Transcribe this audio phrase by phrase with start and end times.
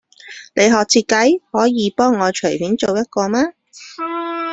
[0.55, 3.53] 你學設計，可以幫我隨便做一個嗎？